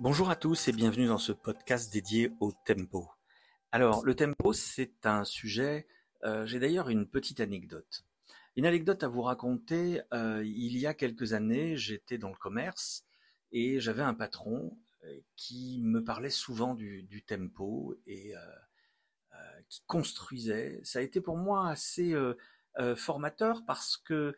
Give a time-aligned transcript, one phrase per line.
[0.00, 3.10] Bonjour à tous et bienvenue dans ce podcast dédié au tempo.
[3.72, 5.88] Alors, le tempo, c'est un sujet,
[6.22, 8.04] euh, j'ai d'ailleurs une petite anecdote.
[8.54, 13.06] Une anecdote à vous raconter, euh, il y a quelques années, j'étais dans le commerce
[13.50, 18.34] et j'avais un patron euh, qui me parlait souvent du, du tempo et
[19.68, 20.80] qui construisait.
[20.84, 22.14] Ça a été pour moi assez
[22.94, 24.36] formateur parce que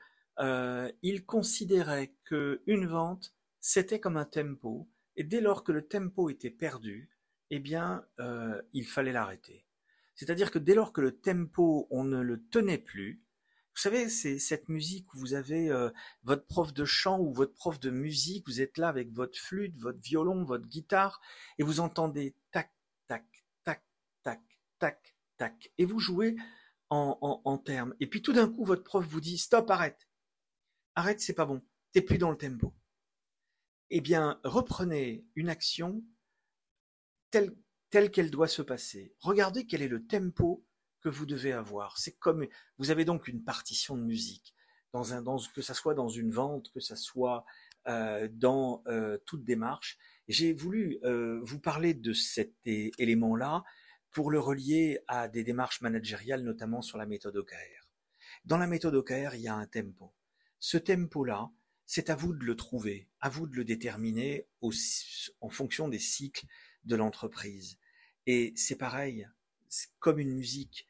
[1.03, 4.89] il considérait que une vente, c'était comme un tempo
[5.21, 7.11] et dès lors que le tempo était perdu,
[7.51, 9.67] eh bien, euh, il fallait l'arrêter.
[10.15, 13.23] C'est-à-dire que dès lors que le tempo, on ne le tenait plus,
[13.75, 15.91] vous savez, c'est cette musique où vous avez euh,
[16.23, 19.77] votre prof de chant ou votre prof de musique, vous êtes là avec votre flûte,
[19.77, 21.21] votre violon, votre guitare,
[21.59, 22.73] et vous entendez tac,
[23.07, 23.27] tac,
[23.63, 23.85] tac,
[24.23, 24.41] tac,
[24.79, 26.35] tac, tac, et vous jouez
[26.89, 27.95] en, en, en termes.
[28.01, 30.09] Et puis tout d'un coup, votre prof vous dit stop, arrête,
[30.95, 31.61] arrête, c'est pas bon,
[31.93, 32.73] t'es plus dans le tempo
[33.91, 36.03] eh bien, reprenez une action
[37.31, 37.53] telle,
[37.91, 39.15] qu'elle doit se passer.
[39.19, 40.65] Regardez quel est le tempo
[41.01, 41.99] que vous devez avoir.
[41.99, 42.47] C'est comme
[42.79, 44.55] vous avez donc une partition de musique,
[44.93, 45.25] dans un,
[45.55, 47.45] que ça soit dans une vente, que ça soit
[47.89, 49.99] euh, dans euh, toute démarche.
[50.29, 53.65] J'ai voulu euh, vous parler de cet élément-là
[54.11, 57.91] pour le relier à des démarches managériales, notamment sur la méthode OKR.
[58.45, 60.13] Dans la méthode OKR, il y a un tempo.
[60.59, 61.51] Ce tempo-là,
[61.93, 64.47] c'est à vous de le trouver, à vous de le déterminer
[65.41, 66.47] en fonction des cycles
[66.85, 67.81] de l'entreprise.
[68.27, 69.29] Et c'est pareil,
[69.99, 70.87] comme une musique,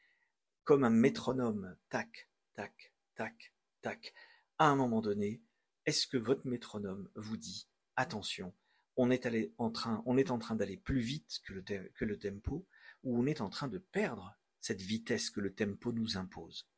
[0.63, 4.13] comme un métronome, tac, tac, tac, tac.
[4.59, 5.41] À un moment donné,
[5.87, 8.53] est-ce que votre métronome vous dit attention,
[8.95, 11.63] on est, allé en train, on est en train d'aller plus vite que le,
[11.95, 12.67] que le tempo,
[13.01, 16.69] ou on est en train de perdre cette vitesse que le tempo nous impose?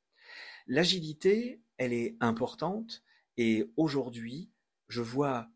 [0.65, 3.03] L'agilité, elle est importante,
[3.37, 4.51] et aujourd'hui,
[4.87, 5.49] je vois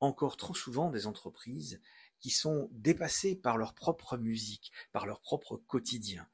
[0.00, 1.80] encore trop souvent des entreprises
[2.20, 6.28] qui sont dépassées par leur propre musique, par leur propre quotidien.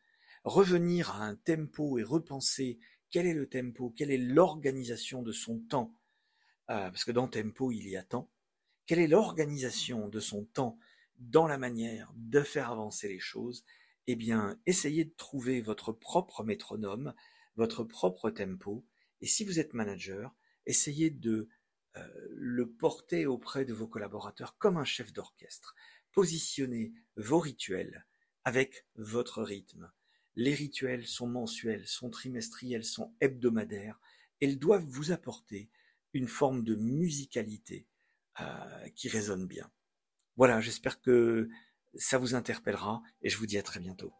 [0.44, 2.78] Revenir à un tempo et repenser
[3.10, 5.94] quel est le tempo, quelle est l'organisation de son temps,
[6.70, 8.30] euh, parce que dans tempo il y a temps,
[8.86, 10.78] quelle est l'organisation de son temps
[11.18, 13.64] dans la manière de faire avancer les choses,
[14.06, 17.14] eh bien, essayez de trouver votre propre métronome,
[17.56, 18.86] votre propre tempo,
[19.20, 20.34] et si vous êtes manager,
[20.68, 21.48] essayez de
[21.96, 25.74] euh, le porter auprès de vos collaborateurs comme un chef d'orchestre.
[26.12, 28.06] Positionnez vos rituels
[28.44, 29.90] avec votre rythme.
[30.36, 34.00] Les rituels sont mensuels, sont trimestriels, sont hebdomadaires.
[34.40, 35.68] Elles doivent vous apporter
[36.12, 37.88] une forme de musicalité
[38.40, 39.70] euh, qui résonne bien.
[40.36, 41.48] Voilà, j'espère que
[41.94, 44.12] ça vous interpellera et je vous dis à très bientôt.